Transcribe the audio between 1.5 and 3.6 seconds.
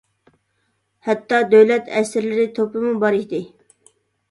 دۆلەت ئەسىرلىرى توپىمۇ بار ئىدى.